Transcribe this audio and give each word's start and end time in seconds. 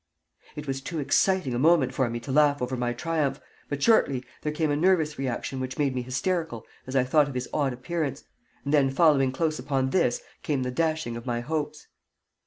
It 0.55 0.65
was 0.65 0.81
too 0.81 0.97
exciting 0.97 1.53
a 1.53 1.59
moment 1.59 1.93
for 1.93 2.09
me 2.09 2.19
to 2.21 2.31
laugh 2.31 2.59
over 2.59 2.75
my 2.75 2.91
triumph, 2.91 3.39
but 3.69 3.83
shortly 3.83 4.25
there 4.41 4.51
came 4.51 4.71
a 4.71 4.75
nervous 4.75 5.19
reaction 5.19 5.59
which 5.59 5.77
made 5.77 5.93
me 5.93 6.01
hysterical 6.01 6.65
as 6.87 6.95
I 6.95 7.03
thought 7.03 7.27
of 7.27 7.35
his 7.35 7.47
odd 7.53 7.71
appearance; 7.71 8.23
and 8.65 8.73
then 8.73 8.89
following 8.89 9.31
close 9.31 9.59
upon 9.59 9.91
this 9.91 10.19
came 10.41 10.63
the 10.63 10.71
dashing 10.71 11.17
of 11.17 11.27
my 11.27 11.41
hopes. 11.41 11.85